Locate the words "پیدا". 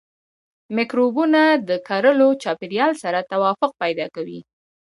3.81-4.05